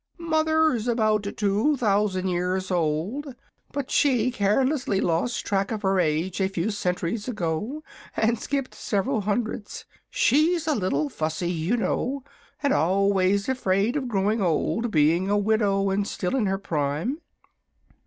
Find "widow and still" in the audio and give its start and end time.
15.37-16.35